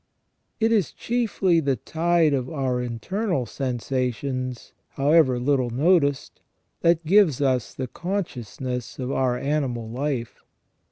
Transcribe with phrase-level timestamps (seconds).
[0.59, 6.41] It is chiefly the tide of our internal sensations, however little noticed,
[6.79, 10.41] that gives us the consciousness of our animal life.